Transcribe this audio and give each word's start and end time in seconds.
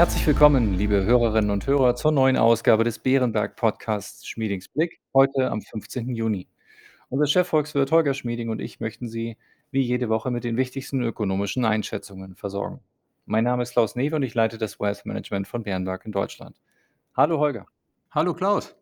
Herzlich 0.00 0.26
willkommen, 0.26 0.78
liebe 0.78 1.04
Hörerinnen 1.04 1.50
und 1.50 1.66
Hörer, 1.66 1.94
zur 1.94 2.10
neuen 2.10 2.38
Ausgabe 2.38 2.84
des 2.84 2.98
Bärenberg 2.98 3.54
Podcasts 3.54 4.26
Schmiedings 4.26 4.66
Blick, 4.66 4.98
heute 5.12 5.50
am 5.50 5.60
15. 5.60 6.14
Juni. 6.14 6.48
Unser 7.10 7.26
Chefvolkswirt 7.26 7.92
Holger 7.92 8.14
Schmieding 8.14 8.48
und 8.48 8.62
ich 8.62 8.80
möchten 8.80 9.08
Sie 9.08 9.36
wie 9.70 9.82
jede 9.82 10.08
Woche 10.08 10.30
mit 10.30 10.42
den 10.42 10.56
wichtigsten 10.56 11.02
ökonomischen 11.02 11.66
Einschätzungen 11.66 12.34
versorgen. 12.34 12.80
Mein 13.26 13.44
Name 13.44 13.62
ist 13.62 13.72
Klaus 13.72 13.94
Newe 13.94 14.16
und 14.16 14.22
ich 14.22 14.32
leite 14.32 14.56
das 14.56 14.80
Wealth 14.80 15.04
Management 15.04 15.46
von 15.46 15.64
Bärenberg 15.64 16.06
in 16.06 16.12
Deutschland. 16.12 16.56
Hallo 17.14 17.38
Holger. 17.38 17.66
Hallo 18.10 18.32
Klaus. 18.32 18.74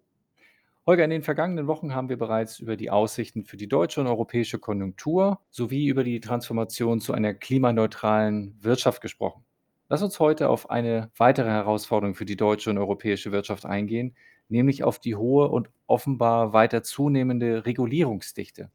Holger, 0.87 1.03
in 1.03 1.11
den 1.11 1.25
vergangenen 1.25 1.67
Wochen 1.67 1.97
haben 1.97 2.11
wir 2.11 2.17
bereits 2.17 2.61
über 2.61 2.77
die 2.77 2.93
Aussichten 2.93 3.45
für 3.45 3.57
die 3.57 3.69
deutsche 3.69 4.01
und 4.01 4.07
europäische 4.07 4.61
Konjunktur 4.61 5.41
sowie 5.51 5.89
über 5.89 6.05
die 6.05 6.21
Transformation 6.21 7.01
zu 7.01 7.13
einer 7.13 7.35
klimaneutralen 7.35 8.57
Wirtschaft 8.63 9.01
gesprochen. 9.01 9.45
Lass 9.91 10.03
uns 10.03 10.21
heute 10.21 10.51
auf 10.51 10.69
eine 10.69 11.11
weitere 11.17 11.49
Herausforderung 11.49 12.15
für 12.15 12.27
die 12.27 12.37
deutsche 12.37 12.69
und 12.69 12.77
europäische 12.77 13.33
Wirtschaft 13.33 13.65
eingehen, 13.65 14.15
nämlich 14.51 14.85
auf 14.85 14.99
die 14.99 15.17
hohe 15.17 15.49
und 15.49 15.71
offenbar 15.87 16.53
weiter 16.53 16.83
zunehmende 16.83 17.65
Regulierungsdichte. 17.65 18.71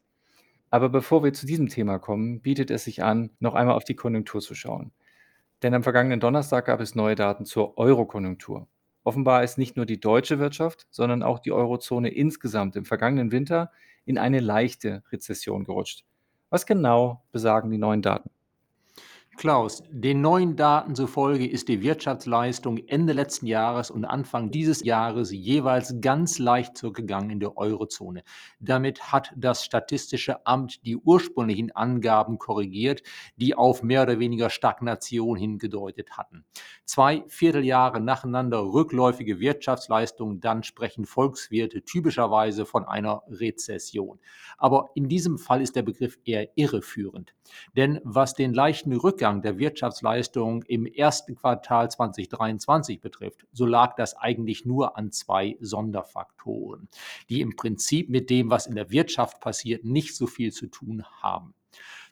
Aber 0.72 0.90
bevor 0.90 1.24
wir 1.24 1.32
zu 1.34 1.46
diesem 1.46 1.70
Thema 1.70 2.00
kommen, 2.00 2.42
bietet 2.42 2.72
es 2.72 2.86
sich 2.86 3.04
an, 3.04 3.30
noch 3.40 3.54
einmal 3.54 3.76
auf 3.76 3.84
die 3.84 3.96
Konjunktur 3.96 4.42
zu 4.42 4.56
schauen. 4.56 4.92
Denn 5.62 5.76
am 5.76 5.84
vergangenen 5.84 6.20
Donnerstag 6.20 6.66
gab 6.66 6.82
es 6.82 6.96
neue 6.96 7.14
Daten 7.14 7.46
zur 7.46 7.78
Eurokonjunktur. 7.78 8.68
Offenbar 9.04 9.44
ist 9.44 9.60
nicht 9.60 9.78
nur 9.78 9.86
die 9.86 10.00
deutsche 10.00 10.40
Wirtschaft, 10.40 10.88
sondern 10.90 11.22
auch 11.22 11.38
die 11.38 11.52
Eurozone 11.52 12.10
insgesamt 12.10 12.76
im 12.76 12.86
vergangenen 12.86 13.32
Winter 13.32 13.72
in 14.06 14.18
eine 14.18 14.40
leichte 14.40 15.04
Rezession 15.12 15.64
gerutscht. 15.64 16.06
Was 16.50 16.66
genau 16.66 17.24
besagen 17.32 17.70
die 17.70 17.78
neuen 17.78 18.02
Daten? 18.02 18.32
Klaus, 19.36 19.82
den 19.90 20.22
neuen 20.22 20.56
Daten 20.56 20.96
zufolge 20.96 21.48
ist 21.48 21.68
die 21.68 21.82
Wirtschaftsleistung 21.82 22.78
Ende 22.88 23.14
letzten 23.14 23.48
Jahres 23.48 23.90
und 23.90 24.06
Anfang 24.06 24.52
dieses 24.52 24.84
Jahres 24.84 25.32
jeweils 25.32 25.96
ganz 26.02 26.38
leicht 26.38 26.78
zurückgegangen 26.78 27.32
in 27.32 27.40
der 27.40 27.58
Eurozone. 27.58 28.24
Damit 28.60 29.12
hat 29.12 29.34
das 29.36 29.66
Statistische 29.66 30.46
Amt 30.46 30.86
die 30.86 30.98
ursprünglichen 30.98 31.72
Angaben 31.72 32.38
korrigiert, 32.38 33.02
die 33.36 33.56
auf 33.56 33.82
mehr 33.82 34.04
oder 34.04 34.20
weniger 34.20 34.52
Stagnation 34.52 35.36
hingedeutet 35.36 36.12
hatten. 36.12 36.46
Zwei 36.86 37.24
Vierteljahre 37.28 38.00
nacheinander 38.00 38.62
rückläufige 38.62 39.40
Wirtschaftsleistung, 39.40 40.42
dann 40.42 40.62
sprechen 40.62 41.06
Volkswirte 41.06 41.84
typischerweise 41.84 42.66
von 42.68 42.86
einer 42.86 43.24
Rezession. 43.28 44.20
Aber 44.58 44.92
in 44.94 45.10
diesem 45.10 45.40
Fall 45.40 45.62
ist 45.62 45.76
der 45.76 45.82
Begriff 45.82 46.20
eher 46.24 46.50
irreführend. 46.56 47.34
Denn 47.76 48.00
was 48.04 48.36
den 48.36 48.54
leichten 48.54 48.94
Rückgang 48.94 49.23
Rückgang 49.24 49.42
der 49.42 49.58
Wirtschaftsleistung 49.58 50.64
im 50.64 50.86
ersten 50.86 51.36
Quartal 51.36 51.90
2023 51.90 53.00
betrifft, 53.00 53.48
so 53.54 53.66
lag 53.66 53.96
das 53.96 54.18
eigentlich 54.18 54.66
nur 54.66 54.98
an 54.98 55.14
zwei 55.14 55.56
Sonderfaktoren, 55.62 56.90
die 57.30 57.40
im 57.40 57.56
Prinzip 57.56 58.10
mit 58.10 58.30
dem, 58.30 58.50
was 58.50 58.68
in 58.68 58.76
der 58.76 58.92
Wirtschaft 58.92 59.40
passiert, 59.40 59.86
nicht 59.86 60.14
so 60.14 60.28
viel 60.28 60.52
zu 60.52 60.68
tun 60.68 61.06
haben. 61.22 61.54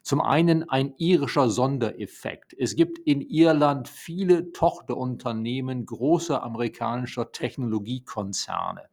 Zum 0.02 0.20
einen 0.20 0.68
ein 0.68 0.94
irischer 0.98 1.48
Sondereffekt. 1.48 2.54
Es 2.58 2.74
gibt 2.74 2.98
in 2.98 3.20
Irland 3.20 3.88
viele 3.88 4.52
Tochterunternehmen 4.52 5.86
großer 5.86 6.42
amerikanischer 6.42 7.30
Technologiekonzerne. 7.30 8.88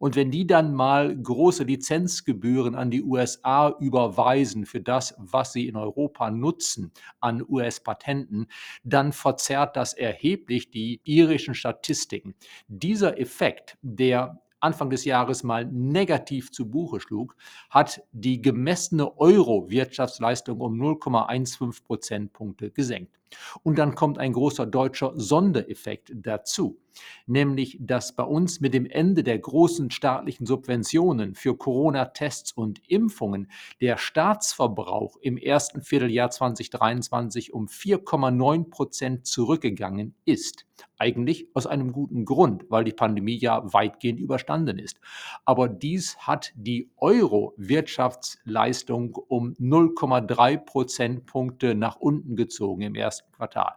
Und 0.00 0.16
wenn 0.16 0.30
die 0.30 0.46
dann 0.46 0.74
mal 0.74 1.14
große 1.14 1.64
Lizenzgebühren 1.64 2.74
an 2.74 2.90
die 2.90 3.02
USA 3.02 3.68
überweisen 3.78 4.64
für 4.64 4.80
das, 4.80 5.14
was 5.18 5.52
sie 5.52 5.68
in 5.68 5.76
Europa 5.76 6.30
nutzen 6.30 6.90
an 7.20 7.44
US-Patenten, 7.46 8.46
dann 8.82 9.12
verzerrt 9.12 9.76
das 9.76 9.92
erheblich 9.92 10.70
die 10.70 11.02
irischen 11.04 11.54
Statistiken. 11.54 12.34
Dieser 12.66 13.20
Effekt, 13.20 13.76
der 13.82 14.40
Anfang 14.60 14.90
des 14.90 15.04
Jahres 15.04 15.42
mal 15.42 15.66
negativ 15.66 16.52
zu 16.52 16.68
Buche 16.68 17.00
schlug, 17.00 17.36
hat 17.70 18.02
die 18.12 18.40
gemessene 18.40 19.18
Euro-Wirtschaftsleistung 19.18 20.60
um 20.60 20.80
0,15 20.80 21.84
Prozentpunkte 21.84 22.70
gesenkt. 22.70 23.18
Und 23.62 23.78
dann 23.78 23.94
kommt 23.94 24.18
ein 24.18 24.32
großer 24.32 24.66
deutscher 24.66 25.12
Sondereffekt 25.14 26.12
dazu, 26.14 26.78
nämlich 27.26 27.78
dass 27.80 28.14
bei 28.14 28.24
uns 28.24 28.60
mit 28.60 28.74
dem 28.74 28.86
Ende 28.86 29.22
der 29.22 29.38
großen 29.38 29.90
staatlichen 29.90 30.46
Subventionen 30.46 31.34
für 31.34 31.56
Corona-Tests 31.56 32.52
und 32.52 32.80
Impfungen 32.88 33.50
der 33.80 33.96
Staatsverbrauch 33.96 35.16
im 35.20 35.36
ersten 35.36 35.82
Vierteljahr 35.82 36.30
2023 36.30 37.52
um 37.52 37.66
4,9 37.66 38.70
Prozent 38.70 39.26
zurückgegangen 39.26 40.14
ist. 40.24 40.66
Eigentlich 40.98 41.48
aus 41.54 41.66
einem 41.66 41.92
guten 41.92 42.24
Grund, 42.24 42.64
weil 42.68 42.84
die 42.84 42.92
Pandemie 42.92 43.38
ja 43.38 43.72
weitgehend 43.72 44.20
überstanden 44.20 44.78
ist. 44.78 45.00
Aber 45.44 45.68
dies 45.68 46.16
hat 46.18 46.52
die 46.54 46.90
Euro-Wirtschaftsleistung 46.96 49.14
um 49.14 49.54
0,3 49.54 50.58
Prozentpunkte 50.58 51.74
nach 51.74 51.96
unten 51.96 52.36
gezogen 52.36 52.82
im 52.82 52.94
ersten 52.94 53.32
Quartal. 53.32 53.72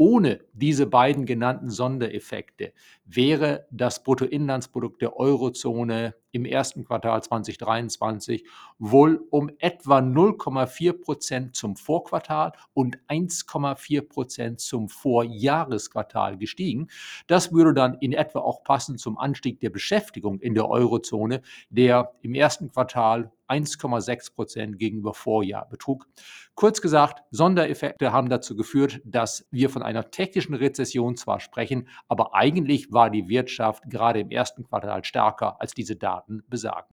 Ohne 0.00 0.40
diese 0.54 0.86
beiden 0.86 1.26
genannten 1.26 1.68
Sondereffekte 1.68 2.72
wäre 3.04 3.66
das 3.70 4.02
Bruttoinlandsprodukt 4.02 5.02
der 5.02 5.14
Eurozone 5.18 6.14
im 6.32 6.46
ersten 6.46 6.86
Quartal 6.86 7.22
2023 7.22 8.46
wohl 8.78 9.22
um 9.28 9.50
etwa 9.58 9.98
0,4 9.98 10.94
Prozent 10.94 11.54
zum 11.54 11.76
Vorquartal 11.76 12.52
und 12.72 12.96
1,4 13.08 14.08
Prozent 14.08 14.60
zum 14.60 14.88
Vorjahresquartal 14.88 16.38
gestiegen. 16.38 16.88
Das 17.26 17.52
würde 17.52 17.74
dann 17.74 17.98
in 18.00 18.14
etwa 18.14 18.38
auch 18.38 18.64
passen 18.64 18.96
zum 18.96 19.18
Anstieg 19.18 19.60
der 19.60 19.68
Beschäftigung 19.68 20.40
in 20.40 20.54
der 20.54 20.70
Eurozone, 20.70 21.42
der 21.68 22.14
im 22.22 22.32
ersten 22.32 22.72
Quartal 22.72 23.32
1,6 23.50 24.34
Prozent 24.34 24.78
gegenüber 24.78 25.12
Vorjahr 25.12 25.68
betrug. 25.68 26.06
Kurz 26.54 26.80
gesagt, 26.80 27.22
Sondereffekte 27.30 28.12
haben 28.12 28.28
dazu 28.28 28.56
geführt, 28.56 29.00
dass 29.04 29.46
wir 29.50 29.70
von 29.70 29.82
einer 29.82 30.10
technischen 30.10 30.54
Rezession 30.54 31.16
zwar 31.16 31.40
sprechen, 31.40 31.88
aber 32.08 32.34
eigentlich 32.34 32.92
war 32.92 33.10
die 33.10 33.28
Wirtschaft 33.28 33.84
gerade 33.88 34.20
im 34.20 34.30
ersten 34.30 34.64
Quartal 34.64 35.04
stärker 35.04 35.60
als 35.60 35.74
diese 35.74 35.96
Daten 35.96 36.42
besagen. 36.48 36.94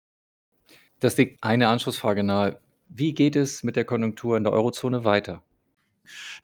Das 1.01 1.17
liegt 1.17 1.43
eine 1.43 1.69
Anschlussfrage 1.69 2.23
nahe. 2.23 2.61
Wie 2.89 3.13
geht 3.13 3.37
es 3.37 3.63
mit 3.63 3.77
der 3.77 3.85
Konjunktur 3.85 4.37
in 4.37 4.45
der 4.45 4.53
Eurozone 4.53 5.05
weiter? 5.05 5.43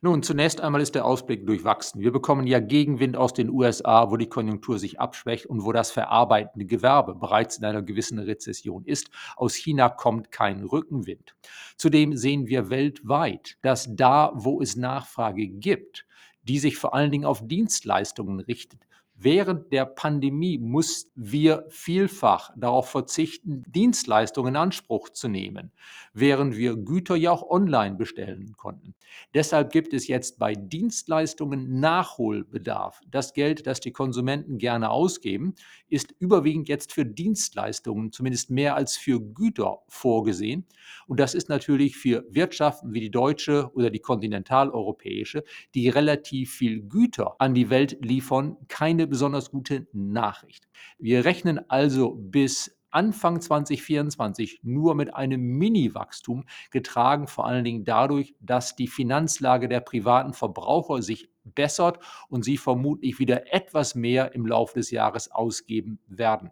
Nun, 0.00 0.22
zunächst 0.22 0.60
einmal 0.60 0.81
ist 0.81 0.94
der 0.94 1.04
Ausblick 1.04 1.47
durchwachsen. 1.47 2.00
Wir 2.00 2.12
bekommen 2.12 2.47
ja 2.47 2.60
Gegenwind 2.60 3.16
aus 3.16 3.32
den 3.32 3.50
USA, 3.50 4.10
wo 4.10 4.16
die 4.16 4.28
Konjunktur 4.28 4.78
sich 4.78 5.00
abschwächt 5.00 5.47
und 5.47 5.65
wo 5.65 5.72
das 5.72 5.91
verarbeitende 5.91 6.66
Gewerbe 6.66 7.15
bereits 7.15 7.59
in 7.59 7.65
einer 7.65 7.82
gewissen 7.82 8.19
Rezession 8.19 8.84
ist. 8.84 9.10
Aus 9.37 9.54
China 9.54 9.88
kommt 9.88 10.32
kein 10.32 10.65
Rückenwind. 10.65 11.34
Zudem 11.76 12.16
sehen 12.16 12.47
wir 12.47 12.71
weltweit, 12.71 13.56
dass 13.62 13.94
da, 13.94 14.32
wo 14.34 14.60
es 14.60 14.76
Nachfrage 14.76 15.47
gibt, 15.48 16.06
die 16.42 16.59
sich 16.59 16.77
vor 16.77 16.94
allen 16.94 17.10
Dingen 17.10 17.25
auf 17.25 17.47
Dienstleistungen 17.47 18.41
richtet, 18.41 18.81
Während 19.23 19.71
der 19.71 19.85
Pandemie 19.85 20.57
mussten 20.57 21.11
wir 21.15 21.67
vielfach 21.69 22.53
darauf 22.57 22.89
verzichten, 22.89 23.63
Dienstleistungen 23.67 24.55
in 24.55 24.57
Anspruch 24.57 25.11
zu 25.11 25.29
nehmen, 25.29 25.73
während 26.15 26.57
wir 26.57 26.75
Güter 26.75 27.17
ja 27.17 27.31
auch 27.31 27.51
online 27.51 27.97
bestellen 27.97 28.55
konnten. 28.57 28.95
Deshalb 29.35 29.73
gibt 29.73 29.93
es 29.93 30.09
jetzt 30.09 30.39
bei 30.39 30.55
Dienstleistungen 30.55 31.81
Nachholbedarf. 31.81 33.03
Das 33.11 33.35
Geld, 33.35 33.67
das 33.67 33.81
die 33.81 33.93
Konsumenten 33.93 34.57
gerne 34.57 34.89
ausgeben, 34.89 35.55
ist 35.91 36.15
überwiegend 36.19 36.71
jetzt 36.71 36.91
für 36.91 37.05
Dienstleistungen, 37.05 38.13
zumindest 38.13 38.51
mehr 38.51 38.75
als 38.75 38.97
für 38.97 39.21
Güter 39.21 39.83
vorgesehen. 39.89 40.65
Und 41.07 41.21
das 41.21 41.35
ist 41.35 41.51
natürlich 41.51 41.99
für 41.99 42.25
Wirtschaften 42.31 42.95
wie 42.95 43.01
die 43.01 43.11
deutsche 43.11 43.71
oder 43.75 43.91
die 43.91 43.99
kontinentaleuropäische, 43.99 45.45
die 45.75 45.91
relativ 45.91 46.55
viel 46.55 46.81
Güter 46.81 47.37
an 47.39 47.53
die 47.53 47.69
Welt 47.69 47.99
liefern, 48.01 48.57
keine 48.69 49.09
besonders 49.10 49.51
gute 49.51 49.86
Nachricht. 49.92 50.68
Wir 50.98 51.24
rechnen 51.24 51.68
also 51.68 52.15
bis 52.15 52.77
Anfang 52.91 53.41
2024 53.41 54.60
nur 54.62 54.95
mit 54.95 55.15
einem 55.15 55.41
Mini-Wachstum, 55.41 56.45
getragen 56.71 57.28
vor 57.28 57.47
allen 57.47 57.65
Dingen 57.65 57.84
dadurch, 57.84 58.34
dass 58.41 58.74
die 58.74 58.89
Finanzlage 58.89 59.68
der 59.68 59.80
privaten 59.80 60.33
Verbraucher 60.33 61.03
sich 61.03 61.30
bessert 61.45 61.98
und 62.28 62.45
sie 62.45 62.57
vermutlich 62.57 63.18
wieder 63.18 63.53
etwas 63.53 63.95
mehr 63.95 64.34
im 64.34 64.47
Laufe 64.47 64.74
des 64.74 64.91
Jahres 64.91 65.30
ausgeben 65.30 66.01
werden. 66.06 66.51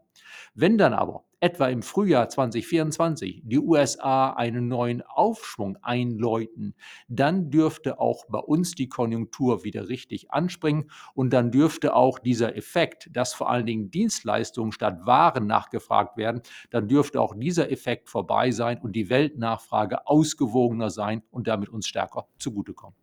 Wenn 0.55 0.79
dann 0.79 0.93
aber 0.93 1.25
etwa 1.41 1.69
im 1.69 1.83
Frühjahr 1.83 2.29
2024 2.29 3.43
die 3.45 3.59
USA 3.59 4.31
einen 4.31 4.69
neuen 4.69 5.03
Aufschwung 5.03 5.77
einläuten, 5.83 6.75
dann 7.09 7.51
dürfte 7.51 8.01
auch 8.01 8.25
bei 8.29 8.39
uns 8.39 8.73
die 8.73 8.89
Konjunktur 8.89 9.65
wieder 9.65 9.89
richtig 9.89 10.33
anspringen 10.33 10.91
und 11.15 11.33
dann 11.33 11.51
dürfte 11.51 11.95
auch 11.95 12.19
dieser 12.19 12.57
Effekt, 12.57 13.09
dass 13.13 13.35
vor 13.35 13.51
allen 13.51 13.67
Dingen 13.67 13.91
Dienstleistungen 13.91 14.73
statt 14.73 15.07
Waren 15.07 15.47
nachgefragt 15.47 16.17
werden, 16.17 16.43
dann 16.71 16.89
dürfte 16.89 17.21
auch 17.21 17.35
dieser 17.37 17.71
Effekt 17.71 18.09
vorbei 18.09 18.51
sein 18.51 18.79
und 18.79 18.95
die 18.95 19.09
Weltnachfrage 19.09 20.07
ausgewogener 20.07 20.91
sein 20.91 21.23
und 21.31 21.47
damit 21.47 21.69
uns 21.69 21.87
stärker 21.87 22.27
zugutekommen. 22.39 22.97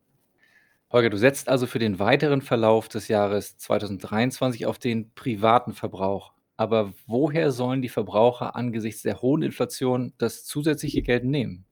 Holger, 0.92 1.10
du 1.10 1.18
setzt 1.18 1.50
also 1.50 1.68
für 1.68 1.80
den 1.80 2.00
weiteren 2.00 2.42
Verlauf 2.42 2.88
des 2.88 3.08
Jahres 3.08 3.58
2023 3.58 4.66
auf 4.66 4.78
den 4.78 5.14
privaten 5.14 5.74
Verbrauch. 5.74 6.35
Aber 6.58 6.94
woher 7.06 7.52
sollen 7.52 7.82
die 7.82 7.90
Verbraucher 7.90 8.56
angesichts 8.56 9.02
der 9.02 9.22
hohen 9.22 9.42
Inflation 9.42 10.14
das 10.18 10.46
zusätzliche 10.46 11.02
Geld 11.02 11.26
nehmen? 11.26 11.66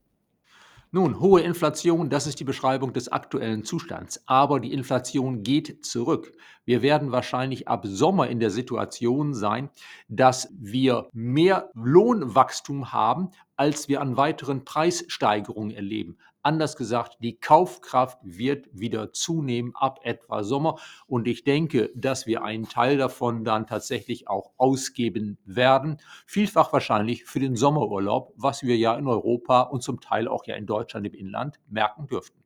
Nun, 0.95 1.19
hohe 1.19 1.41
Inflation, 1.41 2.11
das 2.11 2.27
ist 2.27 2.39
die 2.39 2.43
Beschreibung 2.43 2.93
des 2.93 3.11
aktuellen 3.11 3.63
Zustands. 3.63 4.21
Aber 4.27 4.59
die 4.59 4.71
Inflation 4.71 5.41
geht 5.41 5.83
zurück. 5.83 6.31
Wir 6.65 6.83
werden 6.83 7.11
wahrscheinlich 7.11 7.67
ab 7.67 7.87
Sommer 7.87 8.27
in 8.27 8.39
der 8.39 8.51
Situation 8.51 9.33
sein, 9.33 9.71
dass 10.07 10.53
wir 10.53 11.09
mehr 11.11 11.71
Lohnwachstum 11.73 12.93
haben, 12.93 13.31
als 13.55 13.87
wir 13.87 14.01
an 14.01 14.17
weiteren 14.17 14.65
Preissteigerungen 14.65 15.75
erleben. 15.75 16.19
Anders 16.43 16.75
gesagt, 16.75 17.17
die 17.21 17.39
Kaufkraft 17.39 18.19
wird 18.21 18.67
wieder 18.73 19.13
zunehmen 19.13 19.73
ab 19.75 19.99
etwa 20.03 20.43
Sommer. 20.43 20.75
Und 21.07 21.27
ich 21.27 21.43
denke, 21.43 21.89
dass 21.95 22.27
wir 22.27 22.43
einen 22.43 22.67
Teil 22.67 22.97
davon 22.97 23.45
dann 23.45 23.65
tatsächlich 23.65 24.27
auch 24.27 24.51
ausgeben 24.57 25.37
werden. 25.45 25.97
Vielfach 26.27 26.73
wahrscheinlich 26.73 27.25
für 27.25 27.39
den 27.39 27.55
Sommerurlaub, 27.55 28.33
was 28.35 28.63
wir 28.63 28.77
ja 28.77 28.95
in 28.97 29.07
Europa 29.07 29.61
und 29.61 29.81
zum 29.83 30.01
Teil 30.01 30.27
auch 30.27 30.45
ja 30.45 30.55
in 30.55 30.65
Deutschland 30.65 31.07
im 31.07 31.13
Inland 31.13 31.59
merken 31.69 32.07
dürften. 32.07 32.43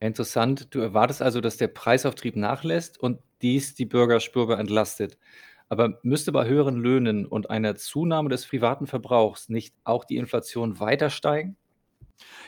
Interessant. 0.00 0.74
Du 0.74 0.80
erwartest 0.80 1.20
also, 1.22 1.40
dass 1.40 1.56
der 1.58 1.68
Preisauftrieb 1.68 2.36
nachlässt 2.36 2.98
und 2.98 3.20
dies 3.42 3.74
die 3.74 3.84
Bürger 3.86 4.20
spürbar 4.20 4.58
entlastet. 4.58 5.18
Aber 5.68 6.00
müsste 6.02 6.32
bei 6.32 6.46
höheren 6.48 6.76
Löhnen 6.76 7.26
und 7.26 7.50
einer 7.50 7.76
Zunahme 7.76 8.28
des 8.30 8.46
privaten 8.46 8.86
Verbrauchs 8.86 9.48
nicht 9.50 9.74
auch 9.84 10.04
die 10.04 10.16
Inflation 10.16 10.80
weiter 10.80 11.10
steigen? 11.10 11.56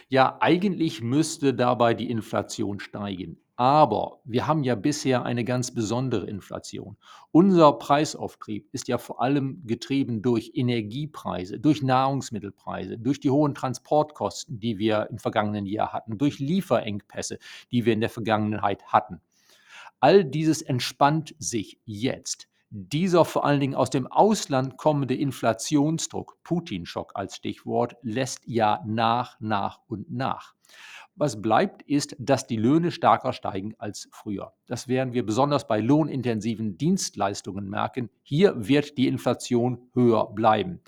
Ja, 0.08 0.36
eigentlich 0.40 1.02
müsste 1.02 1.54
dabei 1.54 1.94
die 1.94 2.10
Inflation 2.10 2.80
steigen. 2.80 3.38
Aber 3.56 4.20
wir 4.24 4.46
haben 4.46 4.64
ja 4.64 4.74
bisher 4.74 5.24
eine 5.24 5.44
ganz 5.44 5.72
besondere 5.72 6.26
Inflation. 6.26 6.96
Unser 7.30 7.74
Preisauftrieb 7.74 8.68
ist 8.72 8.88
ja 8.88 8.98
vor 8.98 9.20
allem 9.20 9.62
getrieben 9.66 10.22
durch 10.22 10.52
Energiepreise, 10.54 11.60
durch 11.60 11.82
Nahrungsmittelpreise, 11.82 12.98
durch 12.98 13.20
die 13.20 13.30
hohen 13.30 13.54
Transportkosten, 13.54 14.58
die 14.58 14.78
wir 14.78 15.08
im 15.10 15.18
vergangenen 15.18 15.66
Jahr 15.66 15.92
hatten, 15.92 16.18
durch 16.18 16.38
Lieferengpässe, 16.38 17.38
die 17.70 17.84
wir 17.84 17.92
in 17.92 18.00
der 18.00 18.10
Vergangenheit 18.10 18.84
hatten. 18.86 19.20
All 20.00 20.24
dieses 20.24 20.62
entspannt 20.62 21.34
sich 21.38 21.78
jetzt. 21.84 22.48
Dieser 22.74 23.26
vor 23.26 23.44
allen 23.44 23.60
Dingen 23.60 23.74
aus 23.74 23.90
dem 23.90 24.06
Ausland 24.06 24.78
kommende 24.78 25.14
Inflationsdruck, 25.14 26.38
Putin-Schock 26.42 27.12
als 27.14 27.36
Stichwort, 27.36 27.96
lässt 28.00 28.46
ja 28.46 28.82
nach, 28.86 29.38
nach 29.40 29.80
und 29.88 30.10
nach. 30.10 30.54
Was 31.14 31.42
bleibt, 31.42 31.82
ist, 31.82 32.16
dass 32.18 32.46
die 32.46 32.56
Löhne 32.56 32.90
stärker 32.90 33.34
steigen 33.34 33.74
als 33.76 34.08
früher. 34.10 34.54
Das 34.68 34.88
werden 34.88 35.12
wir 35.12 35.26
besonders 35.26 35.66
bei 35.66 35.80
lohnintensiven 35.80 36.78
Dienstleistungen 36.78 37.68
merken. 37.68 38.08
Hier 38.22 38.54
wird 38.56 38.96
die 38.96 39.06
Inflation 39.06 39.90
höher 39.92 40.32
bleiben. 40.32 40.80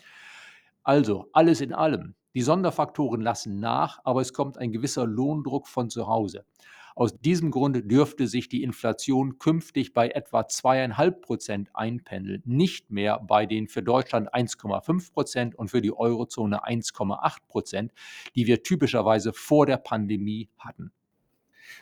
Also, 0.85 1.29
alles 1.35 1.61
in 1.61 1.75
allem. 1.75 2.15
Die 2.33 2.41
Sonderfaktoren 2.41 3.21
lassen 3.21 3.61
nach, 3.61 3.99
aber 4.05 4.23
es 4.23 4.33
kommt 4.33 4.57
ein 4.57 4.73
gewisser 4.73 5.07
Lohndruck 5.07 5.69
von 5.69 5.91
zu 5.91 6.07
Hause. 6.07 6.47
Aus 6.97 7.19
diesem 7.19 7.51
Grunde 7.51 7.83
dürfte 7.83 8.29
sich 8.29 8.49
die 8.49 8.63
Inflation 8.63 9.39
künftig 9.39 9.95
bei 9.95 10.11
etwa 10.11 10.43
2,5 10.43 11.11
Prozent 11.21 11.71
einpendeln, 11.75 12.41
nicht 12.45 12.93
mehr 12.93 13.19
bei 13.19 13.47
den 13.47 13.67
für 13.67 13.83
Deutschland 13.83 14.33
1,5 14.33 15.13
Prozent 15.13 15.55
und 15.57 15.71
für 15.71 15.83
die 15.83 15.93
Eurozone 15.93 16.65
1,8 16.65 17.39
Prozent, 17.49 17.93
die 18.37 18.47
wir 18.47 18.63
typischerweise 18.63 19.33
vor 19.33 19.67
der 19.67 19.79
Pandemie 19.79 20.49
hatten. 20.57 20.93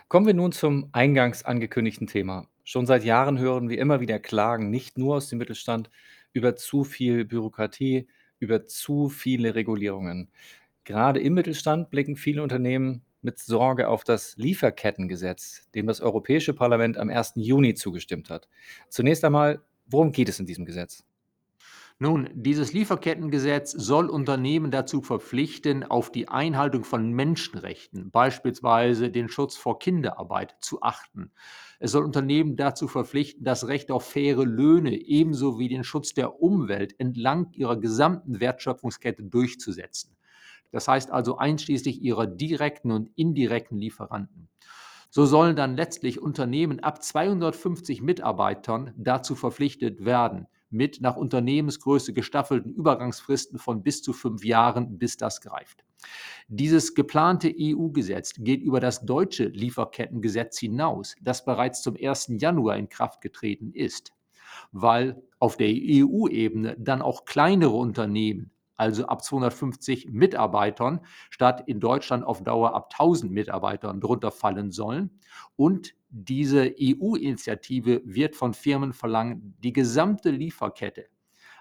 Kommen 0.08 0.26
wir 0.26 0.34
nun 0.34 0.52
zum 0.52 0.88
eingangs 0.92 1.44
angekündigten 1.44 2.06
Thema. 2.06 2.48
Schon 2.64 2.86
seit 2.86 3.04
Jahren 3.04 3.38
hören 3.38 3.68
wir 3.68 3.78
immer 3.78 4.00
wieder 4.00 4.18
Klagen, 4.18 4.70
nicht 4.70 4.96
nur 4.96 5.16
aus 5.16 5.28
dem 5.28 5.38
Mittelstand, 5.38 5.90
über 6.32 6.56
zu 6.56 6.84
viel 6.84 7.26
Bürokratie, 7.26 8.06
über 8.38 8.66
zu 8.66 9.10
viele 9.10 9.54
Regulierungen. 9.54 10.30
Gerade 10.84 11.20
im 11.20 11.34
Mittelstand 11.34 11.90
blicken 11.90 12.16
viele 12.16 12.42
Unternehmen 12.42 13.04
mit 13.22 13.38
Sorge 13.38 13.88
auf 13.88 14.04
das 14.04 14.36
Lieferkettengesetz, 14.36 15.70
dem 15.74 15.86
das 15.86 16.00
Europäische 16.00 16.52
Parlament 16.52 16.98
am 16.98 17.08
1. 17.08 17.32
Juni 17.36 17.74
zugestimmt 17.74 18.30
hat. 18.30 18.48
Zunächst 18.88 19.24
einmal, 19.24 19.62
worum 19.86 20.12
geht 20.12 20.28
es 20.28 20.38
in 20.40 20.46
diesem 20.46 20.64
Gesetz? 20.64 21.04
Nun, 21.98 22.30
dieses 22.34 22.72
Lieferkettengesetz 22.72 23.70
soll 23.70 24.10
Unternehmen 24.10 24.72
dazu 24.72 25.02
verpflichten, 25.02 25.84
auf 25.84 26.10
die 26.10 26.26
Einhaltung 26.26 26.82
von 26.82 27.12
Menschenrechten, 27.12 28.10
beispielsweise 28.10 29.08
den 29.08 29.28
Schutz 29.28 29.56
vor 29.56 29.78
Kinderarbeit, 29.78 30.56
zu 30.60 30.82
achten. 30.82 31.30
Es 31.78 31.92
soll 31.92 32.04
Unternehmen 32.04 32.56
dazu 32.56 32.88
verpflichten, 32.88 33.44
das 33.44 33.69
Recht 33.69 33.92
auf 33.92 34.04
faire 34.04 34.44
Löhne 34.44 34.96
ebenso 34.96 35.60
wie 35.60 35.69
den 35.69 35.84
Schutz 35.84 36.12
der 36.12 36.42
Umwelt 36.42 36.98
entlang 36.98 37.52
ihrer 37.52 37.76
gesamten 37.76 38.40
Wertschöpfungskette 38.40 39.22
durchzusetzen. 39.22 40.16
Das 40.72 40.88
heißt 40.88 41.10
also 41.10 41.38
einschließlich 41.38 42.02
ihrer 42.02 42.26
direkten 42.26 42.90
und 42.90 43.10
indirekten 43.14 43.78
Lieferanten. 43.78 44.48
So 45.10 45.26
sollen 45.26 45.54
dann 45.54 45.76
letztlich 45.76 46.20
Unternehmen 46.20 46.80
ab 46.80 47.02
250 47.02 48.00
Mitarbeitern 48.00 48.94
dazu 48.96 49.34
verpflichtet 49.34 50.06
werden, 50.06 50.46
mit 50.70 51.02
nach 51.02 51.16
Unternehmensgröße 51.16 52.14
gestaffelten 52.14 52.72
Übergangsfristen 52.72 53.58
von 53.58 53.82
bis 53.82 54.02
zu 54.02 54.14
fünf 54.14 54.42
Jahren, 54.42 54.98
bis 54.98 55.19
das 55.19 55.42
greift. 55.42 55.84
Dieses 56.48 56.94
geplante 56.94 57.52
EU-Gesetz 57.54 58.32
geht 58.38 58.62
über 58.62 58.80
das 58.80 59.04
deutsche 59.04 59.44
Lieferkettengesetz 59.44 60.58
hinaus, 60.58 61.14
das 61.20 61.44
bereits 61.44 61.82
zum 61.82 61.94
1. 62.00 62.32
Januar 62.38 62.78
in 62.78 62.88
Kraft 62.88 63.20
getreten 63.20 63.72
ist, 63.74 64.12
weil 64.72 65.22
auf 65.38 65.58
der 65.58 65.69
EU-Ebene 65.69 66.76
dann 66.78 67.02
auch 67.02 67.26
kleinere 67.26 67.74
Unternehmen 67.74 68.51
also 68.82 69.06
ab 69.06 69.23
250 69.23 70.11
Mitarbeitern, 70.11 71.00
statt 71.31 71.62
in 71.67 71.79
Deutschland 71.79 72.25
auf 72.25 72.43
Dauer 72.43 72.75
ab 72.75 72.88
1000 72.93 73.31
Mitarbeitern 73.31 74.00
drunter 74.00 74.32
fallen 74.32 74.73
sollen. 74.73 75.11
Und 75.56 75.94
diese 76.11 76.75
EU-Initiative 76.81 78.02
wird 78.05 78.34
von 78.34 78.55
Firmen 78.55 78.93
verlangen, 78.93 79.55
die 79.62 79.73
gesamte 79.73 80.31
Lieferkette, 80.31 81.06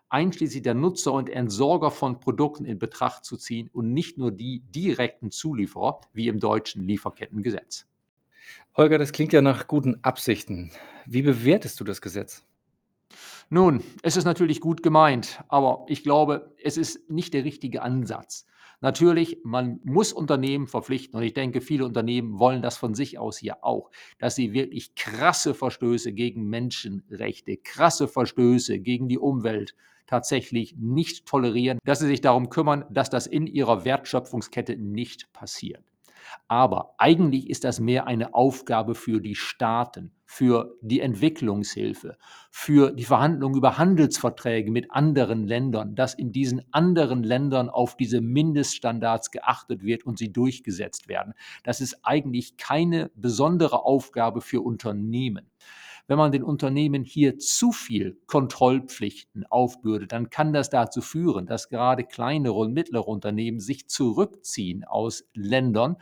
einschließlich 0.09 0.63
der 0.63 0.73
Nutzer 0.73 1.13
und 1.13 1.29
Entsorger 1.29 1.91
von 1.91 2.19
Produkten 2.19 2.65
in 2.65 2.79
Betracht 2.79 3.23
zu 3.23 3.37
ziehen 3.37 3.69
und 3.71 3.93
nicht 3.93 4.17
nur 4.17 4.31
die 4.31 4.61
direkten 4.71 5.29
Zulieferer, 5.29 6.01
wie 6.13 6.27
im 6.27 6.39
deutschen 6.39 6.83
Lieferkettengesetz. 6.87 7.85
Holger, 8.75 8.97
das 8.97 9.11
klingt 9.11 9.31
ja 9.31 9.41
nach 9.41 9.67
guten 9.67 10.03
Absichten. 10.03 10.71
Wie 11.05 11.21
bewertest 11.21 11.79
du 11.79 11.83
das 11.83 12.01
Gesetz? 12.01 12.45
Nun, 13.53 13.83
es 14.01 14.15
ist 14.15 14.23
natürlich 14.23 14.61
gut 14.61 14.81
gemeint, 14.81 15.43
aber 15.49 15.83
ich 15.89 16.03
glaube, 16.03 16.55
es 16.63 16.77
ist 16.77 17.09
nicht 17.09 17.33
der 17.33 17.43
richtige 17.43 17.81
Ansatz. 17.81 18.45
Natürlich, 18.79 19.39
man 19.43 19.81
muss 19.83 20.13
Unternehmen 20.13 20.67
verpflichten 20.67 21.17
und 21.17 21.23
ich 21.23 21.33
denke, 21.33 21.59
viele 21.59 21.83
Unternehmen 21.85 22.39
wollen 22.39 22.61
das 22.61 22.77
von 22.77 22.93
sich 22.93 23.19
aus 23.19 23.37
hier 23.37 23.61
auch, 23.61 23.91
dass 24.19 24.35
sie 24.35 24.53
wirklich 24.53 24.95
krasse 24.95 25.53
Verstöße 25.53 26.13
gegen 26.13 26.47
Menschenrechte, 26.47 27.57
krasse 27.57 28.07
Verstöße 28.07 28.79
gegen 28.79 29.09
die 29.09 29.19
Umwelt 29.19 29.75
tatsächlich 30.07 30.77
nicht 30.77 31.25
tolerieren, 31.25 31.79
dass 31.83 31.99
sie 31.99 32.07
sich 32.07 32.21
darum 32.21 32.49
kümmern, 32.49 32.85
dass 32.89 33.09
das 33.09 33.27
in 33.27 33.47
ihrer 33.47 33.83
Wertschöpfungskette 33.83 34.77
nicht 34.77 35.33
passiert. 35.33 35.90
Aber 36.47 36.95
eigentlich 36.97 37.49
ist 37.49 37.63
das 37.63 37.79
mehr 37.79 38.07
eine 38.07 38.33
Aufgabe 38.33 38.95
für 38.95 39.21
die 39.21 39.35
Staaten, 39.35 40.11
für 40.25 40.75
die 40.81 41.01
Entwicklungshilfe, 41.01 42.17
für 42.49 42.91
die 42.91 43.03
Verhandlungen 43.03 43.57
über 43.57 43.77
Handelsverträge 43.77 44.71
mit 44.71 44.91
anderen 44.91 45.45
Ländern, 45.45 45.95
dass 45.95 46.13
in 46.13 46.31
diesen 46.31 46.61
anderen 46.71 47.23
Ländern 47.23 47.69
auf 47.69 47.97
diese 47.97 48.21
Mindeststandards 48.21 49.31
geachtet 49.31 49.83
wird 49.83 50.05
und 50.05 50.17
sie 50.17 50.31
durchgesetzt 50.31 51.07
werden. 51.07 51.33
Das 51.63 51.81
ist 51.81 51.99
eigentlich 52.03 52.57
keine 52.57 53.11
besondere 53.15 53.83
Aufgabe 53.83 54.41
für 54.41 54.61
Unternehmen. 54.61 55.49
Wenn 56.11 56.17
man 56.17 56.33
den 56.33 56.43
Unternehmen 56.43 57.05
hier 57.05 57.37
zu 57.37 57.71
viel 57.71 58.19
Kontrollpflichten 58.27 59.45
aufbürdet, 59.45 60.11
dann 60.11 60.29
kann 60.29 60.51
das 60.51 60.69
dazu 60.69 60.99
führen, 60.99 61.45
dass 61.45 61.69
gerade 61.69 62.03
kleinere 62.03 62.51
und 62.51 62.73
mittlere 62.73 63.07
Unternehmen 63.07 63.61
sich 63.61 63.87
zurückziehen 63.87 64.83
aus 64.83 65.23
Ländern, 65.33 65.95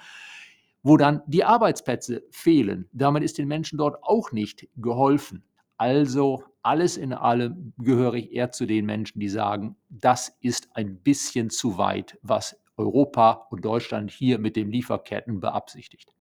wo 0.82 0.98
dann 0.98 1.22
die 1.28 1.44
Arbeitsplätze 1.44 2.24
fehlen. 2.32 2.89
Damit 2.92 3.22
ist 3.22 3.38
den 3.38 3.48
Menschen 3.48 3.78
dort 3.78 4.04
auch 4.04 4.32
nicht 4.32 4.68
geholfen. 4.78 5.44
Also 5.78 6.44
alles 6.63 6.98
in 6.98 7.13
allem 7.13 7.74
gehöre 7.78 8.16
ich 8.16 8.32
eher 8.32 8.51
zu 8.51 8.66
den 8.66 8.88
Menschen, 8.88 9.20
die 9.20 9.30
sagen, 9.30 9.75
das 9.89 10.36
ist 10.42 10.70
ein 10.74 10.98
bisschen 11.04 11.51
zu 11.51 11.78
weit, 11.78 12.18
was 12.24 12.60
Europa 12.78 13.46
und 13.51 13.63
Deutschland 13.63 14.10
hier 14.10 14.39
mit 14.39 14.56
den 14.56 14.72
Lieferketten 14.72 15.39
beabsichtigt. 15.39 16.16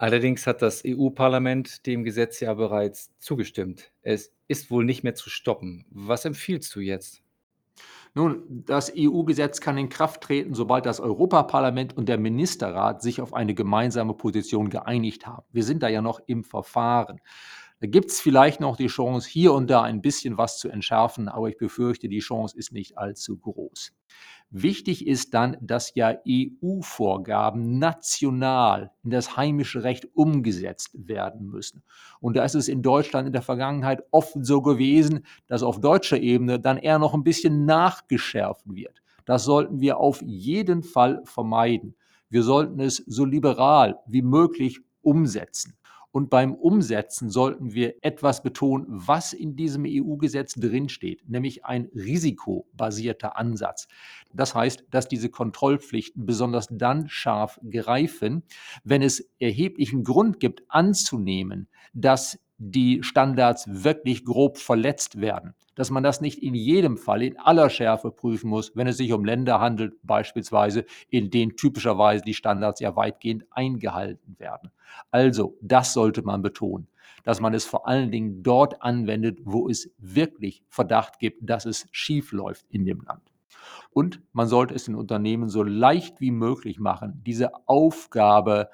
Allerdings 0.00 0.46
hat 0.46 0.62
das 0.62 0.82
EU-Parlament 0.86 1.84
dem 1.84 2.04
Gesetz 2.04 2.40
ja 2.40 2.54
bereits 2.54 3.10
zugestimmt. 3.18 3.92
Es 4.00 4.32
ist 4.48 4.70
wohl 4.70 4.86
nicht 4.86 5.04
mehr 5.04 5.14
zu 5.14 5.28
stoppen. 5.28 5.84
Was 5.90 6.24
empfiehlst 6.24 6.74
du 6.74 6.80
jetzt? 6.80 7.22
Nun, 8.14 8.64
das 8.64 8.90
EU-Gesetz 8.96 9.60
kann 9.60 9.76
in 9.76 9.90
Kraft 9.90 10.22
treten, 10.22 10.54
sobald 10.54 10.86
das 10.86 11.00
Europaparlament 11.00 11.98
und 11.98 12.08
der 12.08 12.16
Ministerrat 12.16 13.02
sich 13.02 13.20
auf 13.20 13.34
eine 13.34 13.52
gemeinsame 13.52 14.14
Position 14.14 14.70
geeinigt 14.70 15.26
haben. 15.26 15.44
Wir 15.52 15.64
sind 15.64 15.82
da 15.82 15.88
ja 15.88 16.00
noch 16.00 16.22
im 16.26 16.44
Verfahren. 16.44 17.20
Da 17.80 17.86
gibt 17.86 18.10
es 18.10 18.20
vielleicht 18.20 18.60
noch 18.60 18.76
die 18.76 18.88
Chance, 18.88 19.26
hier 19.26 19.54
und 19.54 19.70
da 19.70 19.80
ein 19.80 20.02
bisschen 20.02 20.36
was 20.36 20.58
zu 20.58 20.68
entschärfen, 20.68 21.28
aber 21.28 21.48
ich 21.48 21.56
befürchte, 21.56 22.10
die 22.10 22.18
Chance 22.18 22.56
ist 22.58 22.72
nicht 22.72 22.98
allzu 22.98 23.38
groß. 23.38 23.92
Wichtig 24.50 25.06
ist 25.06 25.32
dann, 25.32 25.56
dass 25.62 25.94
ja 25.94 26.14
EU-Vorgaben 26.28 27.78
national 27.78 28.90
in 29.02 29.10
das 29.10 29.36
heimische 29.36 29.82
Recht 29.82 30.08
umgesetzt 30.12 30.90
werden 30.92 31.46
müssen. 31.46 31.82
Und 32.20 32.36
da 32.36 32.44
ist 32.44 32.54
es 32.54 32.68
in 32.68 32.82
Deutschland 32.82 33.28
in 33.28 33.32
der 33.32 33.42
Vergangenheit 33.42 34.02
oft 34.10 34.34
so 34.42 34.60
gewesen, 34.60 35.24
dass 35.46 35.62
auf 35.62 35.80
deutscher 35.80 36.18
Ebene 36.20 36.60
dann 36.60 36.76
eher 36.76 36.98
noch 36.98 37.14
ein 37.14 37.24
bisschen 37.24 37.64
nachgeschärft 37.64 38.64
wird. 38.66 39.00
Das 39.24 39.44
sollten 39.44 39.80
wir 39.80 39.98
auf 39.98 40.20
jeden 40.20 40.82
Fall 40.82 41.22
vermeiden. 41.24 41.94
Wir 42.28 42.42
sollten 42.42 42.80
es 42.80 42.96
so 43.06 43.24
liberal 43.24 44.00
wie 44.06 44.22
möglich 44.22 44.80
umsetzen. 45.00 45.78
Und 46.12 46.28
beim 46.28 46.54
Umsetzen 46.54 47.30
sollten 47.30 47.72
wir 47.72 47.94
etwas 48.02 48.42
betonen, 48.42 48.86
was 48.88 49.32
in 49.32 49.54
diesem 49.54 49.84
EU-Gesetz 49.86 50.54
drinsteht, 50.54 51.28
nämlich 51.28 51.64
ein 51.64 51.88
risikobasierter 51.94 53.36
Ansatz. 53.36 53.86
Das 54.32 54.54
heißt, 54.54 54.86
dass 54.90 55.08
diese 55.08 55.30
Kontrollpflichten 55.30 56.26
besonders 56.26 56.68
dann 56.70 57.08
scharf 57.08 57.60
greifen, 57.68 58.42
wenn 58.82 59.02
es 59.02 59.30
erheblichen 59.38 60.02
Grund 60.02 60.40
gibt 60.40 60.62
anzunehmen, 60.68 61.68
dass 61.92 62.38
die 62.62 63.02
Standards 63.02 63.64
wirklich 63.84 64.24
grob 64.24 64.58
verletzt 64.58 65.18
werden. 65.18 65.54
Dass 65.74 65.90
man 65.90 66.02
das 66.02 66.20
nicht 66.20 66.42
in 66.42 66.54
jedem 66.54 66.98
Fall 66.98 67.22
in 67.22 67.38
aller 67.38 67.70
Schärfe 67.70 68.10
prüfen 68.10 68.50
muss, 68.50 68.76
wenn 68.76 68.86
es 68.86 68.98
sich 68.98 69.12
um 69.12 69.24
Länder 69.24 69.60
handelt, 69.60 69.94
beispielsweise, 70.02 70.84
in 71.08 71.30
denen 71.30 71.56
typischerweise 71.56 72.22
die 72.22 72.34
Standards 72.34 72.80
ja 72.80 72.94
weitgehend 72.96 73.46
eingehalten 73.50 74.36
werden. 74.38 74.70
Also, 75.10 75.56
das 75.62 75.94
sollte 75.94 76.20
man 76.20 76.42
betonen, 76.42 76.86
dass 77.24 77.40
man 77.40 77.54
es 77.54 77.64
vor 77.64 77.88
allen 77.88 78.10
Dingen 78.10 78.42
dort 78.42 78.82
anwendet, 78.82 79.38
wo 79.44 79.68
es 79.68 79.90
wirklich 79.96 80.62
Verdacht 80.68 81.18
gibt, 81.18 81.48
dass 81.48 81.64
es 81.64 81.88
schief 81.92 82.30
läuft 82.32 82.66
in 82.68 82.84
dem 82.84 83.00
Land. 83.00 83.29
Und 83.90 84.20
man 84.32 84.46
sollte 84.46 84.74
es 84.74 84.84
den 84.84 84.94
Unternehmen 84.94 85.48
so 85.48 85.62
leicht 85.62 86.20
wie 86.20 86.30
möglich 86.30 86.78
machen, 86.78 87.22
diese 87.24 87.50
Aufgabe 87.66 88.70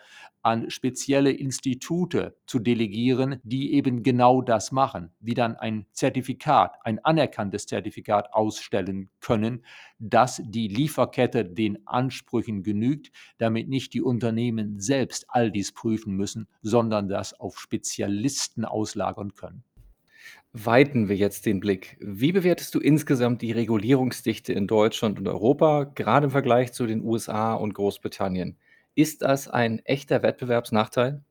an 0.46 0.70
spezielle 0.70 1.32
Institute 1.32 2.36
zu 2.46 2.60
delegieren, 2.60 3.40
die 3.42 3.72
eben 3.74 4.04
genau 4.04 4.42
das 4.42 4.70
machen, 4.70 5.10
die 5.18 5.34
dann 5.34 5.56
ein 5.56 5.86
Zertifikat, 5.90 6.76
ein 6.84 7.04
anerkanntes 7.04 7.66
Zertifikat 7.66 8.32
ausstellen 8.32 9.10
können, 9.18 9.64
dass 9.98 10.40
die 10.44 10.68
Lieferkette 10.68 11.44
den 11.44 11.84
Ansprüchen 11.88 12.62
genügt, 12.62 13.10
damit 13.38 13.68
nicht 13.68 13.92
die 13.92 14.02
Unternehmen 14.02 14.78
selbst 14.78 15.26
all 15.30 15.50
dies 15.50 15.72
prüfen 15.72 16.14
müssen, 16.14 16.46
sondern 16.62 17.08
das 17.08 17.34
auf 17.34 17.58
Spezialisten 17.58 18.64
auslagern 18.64 19.34
können. 19.34 19.64
Weiten 20.54 21.08
wir 21.08 21.14
jetzt 21.16 21.46
den 21.46 21.60
Blick. 21.60 21.96
Wie 22.00 22.32
bewertest 22.32 22.74
du 22.74 22.80
insgesamt 22.80 23.42
die 23.42 23.52
Regulierungsdichte 23.52 24.52
in 24.52 24.66
Deutschland 24.66 25.18
und 25.20 25.28
Europa, 25.28 25.84
gerade 25.84 26.24
im 26.26 26.30
Vergleich 26.32 26.72
zu 26.72 26.86
den 26.86 27.02
USA 27.04 27.54
und 27.54 27.74
Großbritannien? 27.74 28.58
Ist 28.96 29.22
das 29.22 29.46
ein 29.48 29.78
echter 29.84 30.22
Wettbewerbsnachteil? 30.22 31.22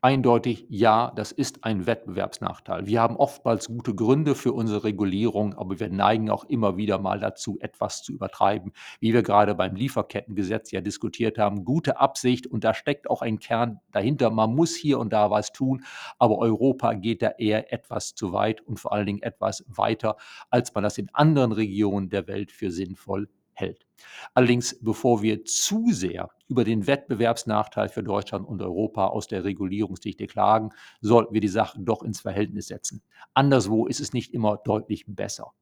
Eindeutig 0.00 0.66
ja, 0.68 1.12
das 1.16 1.32
ist 1.32 1.64
ein 1.64 1.86
Wettbewerbsnachteil. 1.86 2.86
Wir 2.86 3.00
haben 3.00 3.16
oftmals 3.16 3.68
gute 3.68 3.94
Gründe 3.94 4.34
für 4.34 4.52
unsere 4.52 4.84
Regulierung, 4.84 5.54
aber 5.54 5.78
wir 5.78 5.90
neigen 5.90 6.30
auch 6.30 6.44
immer 6.44 6.76
wieder 6.76 6.98
mal 6.98 7.20
dazu, 7.20 7.58
etwas 7.60 8.02
zu 8.02 8.12
übertreiben, 8.12 8.72
wie 9.00 9.12
wir 9.12 9.22
gerade 9.22 9.54
beim 9.54 9.74
Lieferkettengesetz 9.74 10.70
ja 10.70 10.80
diskutiert 10.80 11.38
haben. 11.38 11.64
Gute 11.64 11.98
Absicht 11.98 12.46
und 12.46 12.64
da 12.64 12.74
steckt 12.74 13.08
auch 13.10 13.22
ein 13.22 13.38
Kern 13.38 13.80
dahinter. 13.92 14.30
Man 14.30 14.54
muss 14.54 14.74
hier 14.74 14.98
und 14.98 15.12
da 15.12 15.30
was 15.30 15.52
tun, 15.52 15.84
aber 16.18 16.38
Europa 16.38 16.94
geht 16.94 17.22
da 17.22 17.30
eher 17.38 17.72
etwas 17.72 18.14
zu 18.14 18.32
weit 18.32 18.60
und 18.60 18.80
vor 18.80 18.92
allen 18.92 19.06
Dingen 19.06 19.22
etwas 19.22 19.64
weiter, 19.68 20.16
als 20.50 20.74
man 20.74 20.84
das 20.84 20.98
in 20.98 21.10
anderen 21.12 21.52
Regionen 21.52 22.08
der 22.08 22.26
Welt 22.26 22.52
für 22.52 22.70
sinnvoll 22.70 23.28
hält. 23.62 23.86
Allerdings, 24.34 24.78
bevor 24.82 25.22
wir 25.22 25.44
zu 25.44 25.86
sehr 25.90 26.30
über 26.48 26.64
den 26.64 26.86
Wettbewerbsnachteil 26.86 27.88
für 27.88 28.02
Deutschland 28.02 28.46
und 28.46 28.60
Europa 28.60 29.06
aus 29.06 29.26
der 29.28 29.44
Regulierungsdichte 29.44 30.26
klagen, 30.26 30.70
sollten 31.00 31.32
wir 31.32 31.40
die 31.40 31.48
Sache 31.48 31.78
doch 31.80 32.02
ins 32.02 32.20
Verhältnis 32.20 32.66
setzen. 32.66 33.02
Anderswo 33.32 33.86
ist 33.86 34.00
es 34.00 34.12
nicht 34.12 34.34
immer 34.34 34.58
deutlich 34.58 35.04
besser. 35.06 35.52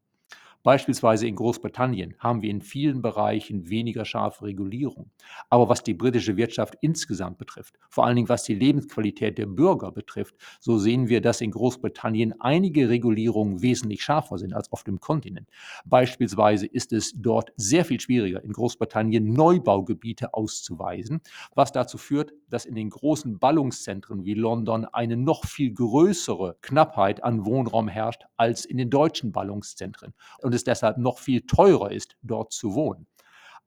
Beispielsweise 0.62 1.26
in 1.26 1.36
Großbritannien 1.36 2.14
haben 2.18 2.42
wir 2.42 2.50
in 2.50 2.60
vielen 2.60 3.00
Bereichen 3.00 3.70
weniger 3.70 4.04
scharfe 4.04 4.44
Regulierung. 4.44 5.10
Aber 5.48 5.70
was 5.70 5.82
die 5.82 5.94
britische 5.94 6.36
Wirtschaft 6.36 6.74
insgesamt 6.82 7.38
betrifft, 7.38 7.76
vor 7.88 8.04
allen 8.04 8.16
Dingen 8.16 8.28
was 8.28 8.44
die 8.44 8.54
Lebensqualität 8.54 9.38
der 9.38 9.46
Bürger 9.46 9.90
betrifft, 9.90 10.34
so 10.60 10.76
sehen 10.76 11.08
wir, 11.08 11.22
dass 11.22 11.40
in 11.40 11.50
Großbritannien 11.50 12.38
einige 12.40 12.90
Regulierungen 12.90 13.62
wesentlich 13.62 14.02
schärfer 14.02 14.36
sind 14.36 14.52
als 14.52 14.70
auf 14.70 14.84
dem 14.84 15.00
Kontinent. 15.00 15.48
Beispielsweise 15.86 16.66
ist 16.66 16.92
es 16.92 17.14
dort 17.16 17.52
sehr 17.56 17.86
viel 17.86 17.98
schwieriger, 17.98 18.44
in 18.44 18.52
Großbritannien 18.52 19.32
Neubaugebiete 19.32 20.34
auszuweisen, 20.34 21.22
was 21.54 21.72
dazu 21.72 21.96
führt, 21.96 22.34
dass 22.50 22.66
in 22.66 22.74
den 22.74 22.90
großen 22.90 23.38
Ballungszentren 23.38 24.24
wie 24.26 24.34
London 24.34 24.84
eine 24.84 25.16
noch 25.16 25.46
viel 25.46 25.72
größere 25.72 26.58
Knappheit 26.60 27.24
an 27.24 27.46
Wohnraum 27.46 27.88
herrscht 27.88 28.24
als 28.36 28.66
in 28.66 28.76
den 28.76 28.90
deutschen 28.90 29.32
Ballungszentren 29.32 30.12
und 30.50 30.54
es 30.56 30.64
deshalb 30.64 30.98
noch 30.98 31.20
viel 31.20 31.42
teurer 31.42 31.92
ist, 31.92 32.16
dort 32.22 32.52
zu 32.52 32.74
wohnen. 32.74 33.06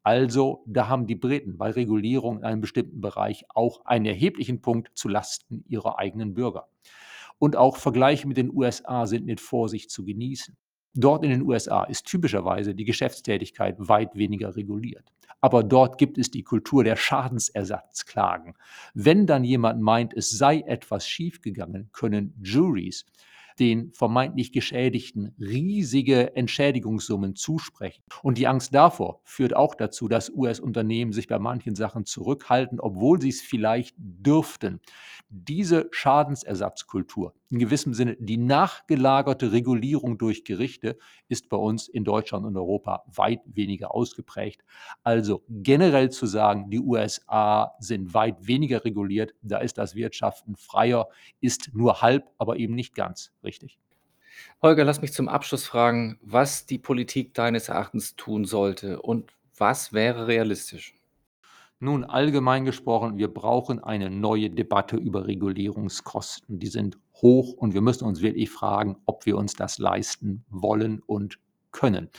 Also 0.04 0.66
da 0.68 0.90
haben 0.90 1.08
die 1.08 1.16
Briten 1.16 1.58
bei 1.58 1.72
Regulierung 1.72 2.40
in 2.40 2.44
einem 2.44 2.60
bestimmten 2.60 3.00
Bereich 3.00 3.46
auch 3.48 3.86
einen 3.86 4.06
erheblichen 4.06 4.62
Punkt 4.62 4.92
zu 4.96 5.08
Lasten 5.08 5.64
ihrer 5.70 5.98
eigenen 5.98 6.34
Bürger. 6.34 6.68
Und 7.40 7.56
auch 7.56 7.78
Vergleiche 7.78 8.28
mit 8.28 8.36
den 8.36 8.54
USA 8.54 9.06
sind 9.06 9.26
mit 9.26 9.40
Vorsicht 9.40 9.92
zu 9.92 10.04
genießen. 10.04 10.58
Dort 10.94 11.24
in 11.24 11.30
den 11.30 11.44
USA 11.44 11.86
ist 11.86 12.06
typischerweise 12.06 12.76
die 12.76 12.84
Geschäftstätigkeit 12.84 13.78
weit 13.80 14.14
weniger 14.16 14.58
reguliert. 14.58 15.06
Aber 15.40 15.64
dort 15.64 15.98
gibt 15.98 16.18
es 16.18 16.32
die 16.32 16.44
Kultur 16.44 16.84
der 16.84 16.98
Schadensersatzklagen. 16.98 18.56
Wenn 18.94 19.26
dann 19.26 19.46
jemand 19.46 19.82
meint, 19.82 20.14
es 20.14 20.30
sei 20.32 20.60
etwas 20.68 21.08
schiefgegangen, 21.08 21.90
können 21.94 22.34
Juries 22.44 23.06
den 23.60 23.92
vermeintlich 23.94 24.52
Geschädigten 24.52 25.36
riesige 25.40 26.36
Entschädigungssummen 26.36 27.36
zusprechen. 27.36 28.04
Und 28.22 28.38
die 28.38 28.48
Angst 28.48 28.74
davor 28.74 29.22
führt 29.24 29.56
auch 29.56 29.76
dazu, 29.76 30.08
dass 30.08 30.30
US-Unternehmen 30.30 31.14
sich 31.14 31.28
bei 31.28 31.40
manchen 31.40 31.76
Sachen 31.76 32.06
zurückhalten, 32.06 32.80
obwohl 32.80 33.22
sie 33.22 33.30
es 33.30 33.42
vielleicht 33.42 33.96
dürften. 33.98 34.80
Diese 35.30 35.88
Schadensersatzkultur, 35.92 37.34
in 37.54 37.60
gewissem 37.60 37.94
Sinne 37.94 38.18
die 38.20 38.38
nachgelagerte 38.38 39.52
Regulierung 39.52 40.18
durch 40.18 40.44
Gerichte, 40.44 40.98
ist 41.28 41.50
bei 41.50 41.58
uns 41.58 41.88
in 41.88 42.04
Deutschland 42.04 42.48
und 42.48 42.58
Europa 42.58 43.04
weit 43.06 43.42
weniger 43.46 43.94
ausgeprägt. 43.94 44.64
Also 45.04 45.44
generell 45.50 46.10
zu 46.10 46.26
sagen, 46.26 46.72
die 46.72 46.80
USA 46.80 47.76
sind 47.80 48.16
weit 48.16 48.48
weniger 48.48 48.84
reguliert, 48.84 49.36
da 49.44 49.60
ist 49.60 49.78
das 49.78 49.94
Wirtschaften 49.94 50.56
freier, 50.56 51.10
ist 51.42 51.70
nur 51.76 52.02
halb, 52.02 52.28
aber 52.40 52.58
eben 52.58 52.74
nicht 52.74 52.96
ganz 52.96 53.32
richtig. 53.44 53.78
Holger, 54.64 54.84
lass 54.84 55.04
mich 55.04 55.14
zum 55.14 55.30
Abschluss 55.30 55.68
fragen, 55.68 56.18
was 56.24 56.66
die 56.66 56.80
Politik 56.80 57.36
deines 57.36 57.70
Erachtens 57.70 58.16
tun 58.16 58.46
sollte 58.46 59.00
und 59.00 59.32
was 59.56 59.94
wäre 59.94 60.26
realistisch? 60.26 60.96
Nun, 61.80 62.04
allgemein 62.04 62.66
gesprochen, 62.66 63.18
wir 63.18 63.28
brauchen 63.28 63.80
eine 63.80 64.10
neue 64.10 64.50
Debatte 64.50 64.96
über 64.96 65.28
Regulierungskosten. 65.28 66.60
Die 66.60 66.68
sind 66.68 66.98
hoch 67.22 67.54
und 67.54 67.74
wir 67.74 67.82
müssen 67.82 68.06
uns 68.06 68.22
wirklich 68.22 68.50
fragen, 68.50 68.98
ob 69.06 69.26
wir 69.26 69.38
uns 69.38 69.54
das 69.54 69.80
leisten 69.80 70.46
wollen 70.50 71.02
und 71.06 71.40
können. 71.74 72.10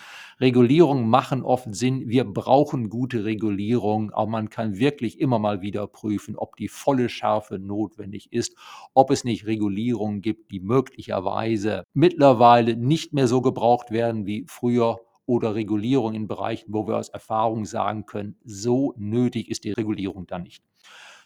Regulierungen 0.41 1.09
machen 1.09 1.43
oft 1.43 1.75
Sinn. 1.75 2.09
Wir 2.09 2.25
brauchen 2.25 2.91
gute 2.91 3.25
Regulierung, 3.25 4.11
aber 4.11 4.31
man 4.31 4.51
kann 4.51 4.79
wirklich 4.79 5.21
immer 5.21 5.39
mal 5.39 5.63
wieder 5.63 5.87
prüfen, 5.87 6.37
ob 6.37 6.57
die 6.57 6.69
volle 6.69 7.09
Schärfe 7.09 7.59
notwendig 7.59 8.33
ist, 8.33 8.57
ob 8.93 9.11
es 9.11 9.25
nicht 9.25 9.47
Regulierungen 9.47 10.21
gibt, 10.21 10.51
die 10.51 10.61
möglicherweise 10.61 11.85
mittlerweile 11.95 12.77
nicht 12.77 13.15
mehr 13.15 13.29
so 13.29 13.41
gebraucht 13.41 13.91
werden 13.93 14.27
wie 14.27 14.45
früher 14.49 14.99
oder 15.27 15.55
Regulierung 15.55 16.15
in 16.15 16.29
Bereichen, 16.29 16.73
wo 16.73 16.87
wir 16.87 16.97
aus 16.97 17.09
Erfahrung 17.09 17.65
sagen 17.65 18.07
können, 18.07 18.37
so 18.45 18.95
nötig 18.97 19.51
ist 19.51 19.65
die 19.65 19.73
Regulierung 19.73 20.27
dann 20.27 20.43
nicht. 20.43 20.63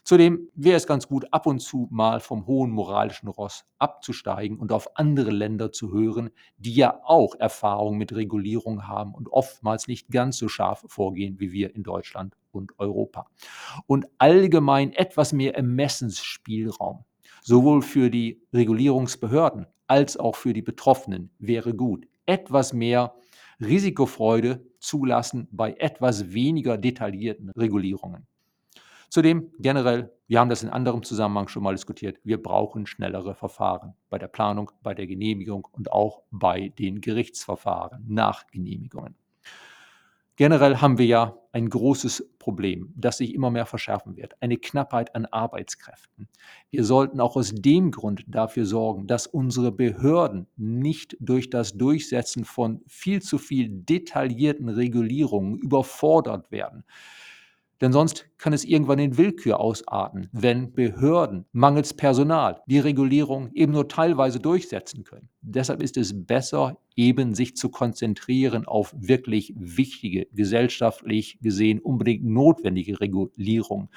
Zudem 0.08 0.48
wäre 0.54 0.78
es 0.78 0.86
ganz 0.86 1.06
gut, 1.06 1.26
ab 1.32 1.44
und 1.44 1.60
zu 1.60 1.86
mal 1.90 2.20
vom 2.20 2.46
hohen 2.46 2.70
moralischen 2.70 3.28
Ross 3.28 3.66
abzusteigen 3.78 4.58
und 4.58 4.72
auf 4.72 4.96
andere 4.96 5.30
Länder 5.30 5.70
zu 5.70 5.92
hören, 5.92 6.30
die 6.56 6.74
ja 6.74 6.98
auch 7.04 7.34
Erfahrung 7.38 7.98
mit 7.98 8.16
Regulierung 8.16 8.88
haben 8.88 9.12
und 9.12 9.28
oftmals 9.28 9.86
nicht 9.86 10.08
ganz 10.08 10.38
so 10.38 10.48
scharf 10.48 10.82
vorgehen 10.88 11.38
wie 11.40 11.52
wir 11.52 11.74
in 11.76 11.82
Deutschland 11.82 12.38
und 12.52 12.72
Europa. 12.78 13.26
Und 13.86 14.06
allgemein 14.16 14.94
etwas 14.94 15.34
mehr 15.34 15.54
Ermessensspielraum, 15.56 17.04
sowohl 17.42 17.82
für 17.82 18.08
die 18.08 18.40
Regulierungsbehörden 18.54 19.66
als 19.88 20.16
auch 20.16 20.36
für 20.36 20.54
die 20.54 20.62
Betroffenen, 20.62 21.30
wäre 21.38 21.74
gut. 21.74 22.06
Etwas 22.24 22.72
mehr 22.72 23.14
Risikofreude 23.60 24.64
zulassen 24.78 25.48
bei 25.50 25.74
etwas 25.74 26.32
weniger 26.32 26.78
detaillierten 26.78 27.50
Regulierungen. 27.50 28.26
Zudem 29.10 29.50
generell, 29.58 30.12
wir 30.26 30.38
haben 30.38 30.50
das 30.50 30.62
in 30.62 30.68
anderem 30.68 31.02
Zusammenhang 31.02 31.48
schon 31.48 31.62
mal 31.62 31.74
diskutiert, 31.74 32.18
wir 32.24 32.42
brauchen 32.42 32.86
schnellere 32.86 33.34
Verfahren 33.34 33.94
bei 34.10 34.18
der 34.18 34.28
Planung, 34.28 34.70
bei 34.82 34.92
der 34.92 35.06
Genehmigung 35.06 35.66
und 35.72 35.90
auch 35.90 36.22
bei 36.30 36.68
den 36.68 37.00
Gerichtsverfahren 37.00 38.04
nach 38.06 38.46
Genehmigungen. 38.48 39.16
Generell 40.38 40.76
haben 40.76 40.98
wir 40.98 41.06
ja 41.06 41.36
ein 41.50 41.68
großes 41.68 42.30
Problem, 42.38 42.92
das 42.94 43.18
sich 43.18 43.34
immer 43.34 43.50
mehr 43.50 43.66
verschärfen 43.66 44.16
wird, 44.16 44.40
eine 44.40 44.56
Knappheit 44.56 45.16
an 45.16 45.26
Arbeitskräften. 45.26 46.28
Wir 46.70 46.84
sollten 46.84 47.20
auch 47.20 47.34
aus 47.34 47.52
dem 47.52 47.90
Grund 47.90 48.22
dafür 48.28 48.64
sorgen, 48.64 49.08
dass 49.08 49.26
unsere 49.26 49.72
Behörden 49.72 50.46
nicht 50.56 51.16
durch 51.18 51.50
das 51.50 51.76
Durchsetzen 51.76 52.44
von 52.44 52.82
viel 52.86 53.20
zu 53.20 53.38
viel 53.38 53.68
detaillierten 53.68 54.68
Regulierungen 54.68 55.58
überfordert 55.58 56.52
werden. 56.52 56.84
Denn 57.80 57.92
sonst 57.92 58.26
kann 58.38 58.52
es 58.52 58.64
irgendwann 58.64 58.98
in 58.98 59.16
Willkür 59.16 59.60
ausarten, 59.60 60.28
wenn 60.32 60.72
Behörden 60.72 61.44
mangels 61.52 61.94
Personal 61.94 62.60
die 62.66 62.80
Regulierung 62.80 63.52
eben 63.52 63.72
nur 63.72 63.88
teilweise 63.88 64.40
durchsetzen 64.40 65.04
können. 65.04 65.28
Deshalb 65.42 65.82
ist 65.82 65.96
es 65.96 66.26
besser, 66.26 66.78
eben 66.96 67.34
sich 67.34 67.54
zu 67.56 67.68
konzentrieren 67.68 68.66
auf 68.66 68.92
wirklich 68.98 69.54
wichtige, 69.56 70.26
gesellschaftlich 70.32 71.38
gesehen 71.40 71.78
unbedingt 71.78 72.24
notwendige 72.24 73.00
Regulierung. 73.00 73.90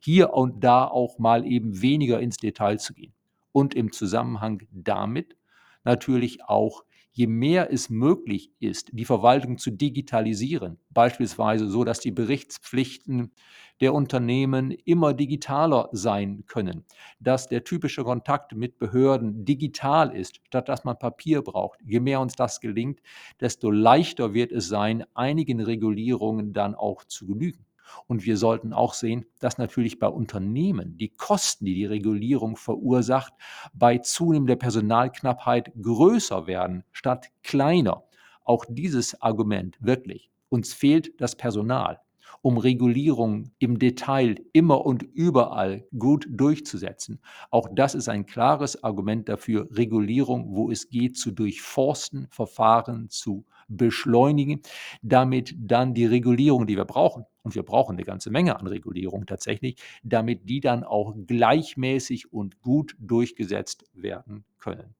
Hier 0.00 0.32
und 0.32 0.64
da 0.64 0.84
auch 0.86 1.18
mal 1.18 1.46
eben 1.46 1.80
weniger 1.80 2.18
ins 2.20 2.38
Detail 2.38 2.78
zu 2.78 2.92
gehen. 2.92 3.12
Und 3.52 3.74
im 3.74 3.92
Zusammenhang 3.92 4.62
damit 4.72 5.36
natürlich 5.84 6.44
auch 6.44 6.84
je 7.18 7.26
mehr 7.26 7.72
es 7.72 7.90
möglich 7.90 8.52
ist, 8.60 8.90
die 8.92 9.04
Verwaltung 9.04 9.58
zu 9.58 9.72
digitalisieren, 9.72 10.78
beispielsweise 10.90 11.68
so, 11.68 11.82
dass 11.82 11.98
die 11.98 12.12
Berichtspflichten 12.12 13.32
der 13.80 13.92
Unternehmen 13.92 14.70
immer 14.70 15.14
digitaler 15.14 15.88
sein 15.90 16.44
können, 16.46 16.84
dass 17.18 17.48
der 17.48 17.64
typische 17.64 18.04
Kontakt 18.04 18.54
mit 18.54 18.78
Behörden 18.78 19.44
digital 19.44 20.14
ist, 20.14 20.40
statt 20.46 20.68
dass 20.68 20.84
man 20.84 20.96
Papier 20.96 21.42
braucht. 21.42 21.80
Je 21.84 21.98
mehr 21.98 22.20
uns 22.20 22.36
das 22.36 22.60
gelingt, 22.60 23.00
desto 23.40 23.72
leichter 23.72 24.32
wird 24.32 24.52
es 24.52 24.68
sein, 24.68 25.04
einigen 25.14 25.60
Regulierungen 25.60 26.52
dann 26.52 26.76
auch 26.76 27.02
zu 27.02 27.26
genügen. 27.26 27.67
Und 28.06 28.24
wir 28.24 28.36
sollten 28.36 28.72
auch 28.72 28.94
sehen, 28.94 29.26
dass 29.40 29.58
natürlich 29.58 29.98
bei 29.98 30.08
Unternehmen 30.08 30.96
die 30.96 31.10
Kosten, 31.10 31.64
die 31.64 31.74
die 31.74 31.86
Regulierung 31.86 32.56
verursacht, 32.56 33.32
bei 33.72 33.98
zunehmender 33.98 34.56
Personalknappheit 34.56 35.72
größer 35.80 36.46
werden 36.46 36.84
statt 36.92 37.30
kleiner. 37.42 38.04
Auch 38.44 38.64
dieses 38.68 39.20
Argument 39.20 39.76
wirklich. 39.80 40.30
Uns 40.48 40.72
fehlt 40.72 41.20
das 41.20 41.36
Personal 41.36 42.00
um 42.42 42.58
Regulierung 42.58 43.50
im 43.58 43.78
Detail 43.78 44.36
immer 44.52 44.84
und 44.84 45.02
überall 45.02 45.86
gut 45.98 46.26
durchzusetzen. 46.30 47.20
Auch 47.50 47.68
das 47.72 47.94
ist 47.94 48.08
ein 48.08 48.26
klares 48.26 48.82
Argument 48.82 49.28
dafür, 49.28 49.68
Regulierung, 49.72 50.54
wo 50.54 50.70
es 50.70 50.88
geht, 50.88 51.16
zu 51.16 51.30
durchforsten, 51.30 52.28
Verfahren 52.30 53.08
zu 53.10 53.44
beschleunigen, 53.68 54.62
damit 55.02 55.54
dann 55.58 55.94
die 55.94 56.06
Regulierung, 56.06 56.66
die 56.66 56.76
wir 56.76 56.84
brauchen, 56.84 57.24
und 57.42 57.54
wir 57.54 57.62
brauchen 57.62 57.96
eine 57.96 58.04
ganze 58.04 58.30
Menge 58.30 58.58
an 58.58 58.66
Regulierung 58.66 59.26
tatsächlich, 59.26 59.76
damit 60.02 60.48
die 60.48 60.60
dann 60.60 60.84
auch 60.84 61.14
gleichmäßig 61.26 62.32
und 62.32 62.60
gut 62.60 62.94
durchgesetzt 62.98 63.84
werden 63.94 64.44
können. 64.58 64.94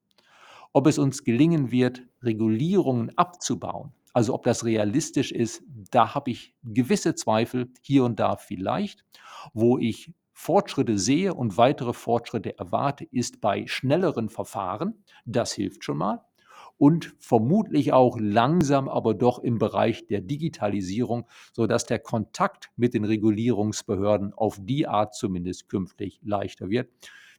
Ob 0.73 0.87
es 0.87 0.99
uns 0.99 1.25
gelingen 1.25 1.71
wird, 1.71 2.03
Regulierungen 2.23 3.17
abzubauen, 3.17 3.93
also 4.19 4.35
ob 4.35 4.43
das 4.43 4.65
realistisch 4.65 5.31
ist, 5.31 5.63
da 5.93 6.17
habe 6.17 6.33
ich 6.33 6.53
gewisse 6.65 7.15
Zweifel, 7.15 7.71
hier 7.83 8.03
und 8.03 8.19
da 8.19 8.35
vielleicht. 8.35 9.05
Wo 9.55 9.79
ich 9.79 10.13
Fortschritte 10.33 10.99
sehe 10.99 11.35
und 11.35 11.57
weitere 11.57 11.93
Fortschritte 11.93 12.59
erwarte, 12.59 13.05
ist 13.05 13.41
bei 13.41 13.69
schnelleren 13.69 14.29
Verfahren. 14.29 15.05
Das 15.25 15.53
hilft 15.53 15.85
schon 15.85 15.99
mal 15.99 16.25
und 16.79 17.15
vermutlich 17.21 17.93
auch 17.93 18.19
langsam, 18.19 18.89
aber 18.89 19.15
doch 19.15 19.39
im 19.39 19.61
Bereich 19.61 20.09
der 20.09 20.21
Digitalisierung, 20.21 21.29
sodass 21.53 21.87
der 21.87 22.01
Kontakt 22.01 22.71
mit 22.75 22.95
den 22.95 23.05
Regulierungsbehörden 23.05 24.35
auf 24.35 24.59
die 24.61 24.89
Art 24.89 25.15
zumindest 25.15 25.69
künftig 25.69 26.19
leichter 26.25 26.71
wird. 26.71 26.89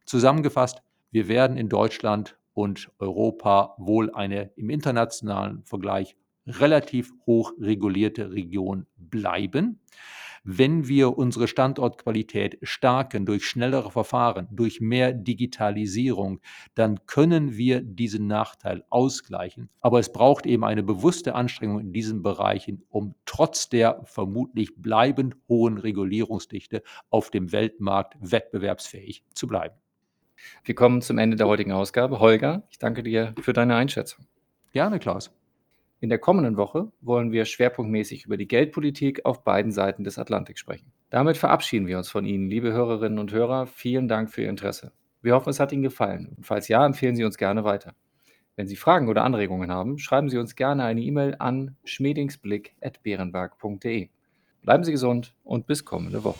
Zusammengefasst, 0.06 0.82
wir 1.12 1.28
werden 1.28 1.58
in 1.58 1.68
Deutschland 1.68 2.38
und 2.54 2.90
Europa 3.00 3.76
wohl 3.78 4.14
eine 4.14 4.52
im 4.56 4.70
internationalen 4.70 5.66
Vergleich 5.66 6.16
relativ 6.48 7.12
hoch 7.26 7.54
regulierte 7.60 8.32
Region 8.32 8.86
bleiben. 8.98 9.80
Wenn 10.44 10.88
wir 10.88 11.18
unsere 11.18 11.48
Standortqualität 11.48 12.58
stärken 12.62 13.26
durch 13.26 13.46
schnellere 13.46 13.92
Verfahren, 13.92 14.48
durch 14.52 14.80
mehr 14.80 15.12
Digitalisierung, 15.12 16.40
dann 16.76 17.06
können 17.06 17.58
wir 17.58 17.82
diesen 17.82 18.28
Nachteil 18.28 18.84
ausgleichen. 18.90 19.70
Aber 19.82 20.00
es 20.00 20.12
braucht 20.12 20.46
eben 20.46 20.64
eine 20.64 20.84
bewusste 20.84 21.36
Anstrengung 21.36 21.80
in 21.80 21.94
diesen 21.94 22.24
Bereichen, 22.24 22.84
um 22.90 23.16
trotz 23.26 23.70
der 23.70 24.02
vermutlich 24.06 24.76
bleibend 24.78 25.36
hohen 25.50 25.78
Regulierungsdichte 25.78 26.84
auf 27.10 27.30
dem 27.32 27.52
Weltmarkt 27.52 28.16
wettbewerbsfähig 28.20 29.24
zu 29.34 29.48
bleiben. 29.48 29.76
Wir 30.64 30.74
kommen 30.74 31.02
zum 31.02 31.18
Ende 31.18 31.36
der 31.36 31.48
heutigen 31.48 31.74
Ausgabe. 31.74 32.20
Holger, 32.20 32.64
ich 32.70 32.80
danke 32.80 33.04
dir 33.04 33.36
für 33.42 33.52
deine 33.52 33.76
Einschätzung. 33.76 34.26
Gerne, 34.72 35.00
Klaus. 35.00 35.32
In 36.02 36.08
der 36.08 36.20
kommenden 36.20 36.56
Woche 36.56 36.94
wollen 37.02 37.34
wir 37.34 37.44
schwerpunktmäßig 37.44 38.26
über 38.26 38.38
die 38.38 38.48
Geldpolitik 38.48 39.26
auf 39.26 39.44
beiden 39.44 39.74
Seiten 39.74 40.06
des 40.06 40.18
Atlantiks 40.18 40.62
sprechen. 40.62 40.94
Damit 41.10 41.36
verabschieden 41.36 41.88
wir 41.88 41.98
uns 41.98 42.10
von 42.10 42.24
Ihnen, 42.26 42.50
liebe 42.50 42.72
Hörerinnen 42.72 43.20
und 43.20 43.34
Hörer. 43.34 43.68
Vielen 43.68 44.08
Dank 44.08 44.32
für 44.32 44.44
Ihr 44.44 44.50
Interesse. 44.50 44.94
Wir 45.22 45.36
hoffen, 45.36 45.50
es 45.50 45.60
hat 45.60 45.74
Ihnen 45.74 45.84
gefallen. 45.84 46.36
Und 46.38 46.46
falls 46.46 46.70
ja, 46.70 46.86
empfehlen 46.86 47.18
Sie 47.18 47.26
uns 47.26 47.38
gerne 47.38 47.66
weiter. 47.66 47.96
Wenn 48.56 48.68
Sie 48.68 48.78
Fragen 48.78 49.10
oder 49.10 49.26
Anregungen 49.26 49.72
haben, 49.72 49.98
schreiben 49.98 50.30
Sie 50.30 50.38
uns 50.38 50.56
gerne 50.56 50.86
eine 50.86 51.02
E-Mail 51.02 51.36
an 51.40 51.76
schmedingsblick.beerenberg.de. 51.84 54.08
Bleiben 54.62 54.84
Sie 54.86 54.92
gesund 54.92 55.34
und 55.44 55.68
bis 55.68 55.84
kommende 55.84 56.24
Woche. 56.24 56.40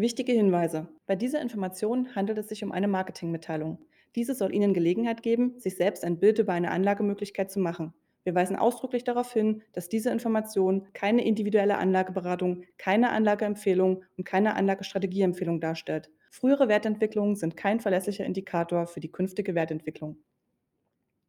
Wichtige 0.00 0.30
Hinweise. 0.30 0.86
Bei 1.06 1.16
dieser 1.16 1.40
Information 1.40 2.14
handelt 2.14 2.38
es 2.38 2.48
sich 2.48 2.62
um 2.62 2.70
eine 2.70 2.86
Marketingmitteilung. 2.86 3.78
Diese 4.14 4.32
soll 4.32 4.54
Ihnen 4.54 4.72
Gelegenheit 4.72 5.24
geben, 5.24 5.58
sich 5.58 5.74
selbst 5.74 6.04
ein 6.04 6.20
Bild 6.20 6.38
über 6.38 6.52
eine 6.52 6.70
Anlagemöglichkeit 6.70 7.50
zu 7.50 7.58
machen. 7.58 7.92
Wir 8.22 8.32
weisen 8.32 8.54
ausdrücklich 8.54 9.02
darauf 9.02 9.32
hin, 9.32 9.62
dass 9.72 9.88
diese 9.88 10.10
Information 10.10 10.86
keine 10.92 11.24
individuelle 11.26 11.78
Anlageberatung, 11.78 12.62
keine 12.76 13.10
Anlageempfehlung 13.10 14.04
und 14.16 14.24
keine 14.24 14.54
Anlagestrategieempfehlung 14.54 15.60
darstellt. 15.60 16.12
Frühere 16.30 16.68
Wertentwicklungen 16.68 17.34
sind 17.34 17.56
kein 17.56 17.80
verlässlicher 17.80 18.24
Indikator 18.24 18.86
für 18.86 19.00
die 19.00 19.10
künftige 19.10 19.56
Wertentwicklung. 19.56 20.18